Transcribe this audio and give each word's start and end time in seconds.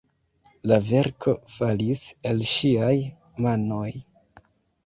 La 0.71 0.77
verko 0.87 1.35
falis 1.57 2.01
el 2.31 2.43
ŝiaj 2.53 2.97
manoj. 3.47 3.87